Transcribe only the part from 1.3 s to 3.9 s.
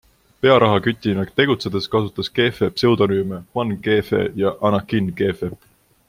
tegutsedes kasutas Keefe pseudonüüme Juan